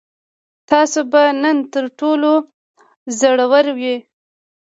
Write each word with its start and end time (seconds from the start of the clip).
تاسو 0.69 0.99
به 1.11 1.21
نن 1.41 1.57
تر 1.73 1.85
ټولو 1.99 2.31
زړور 3.19 3.65
وئ. 3.79 3.97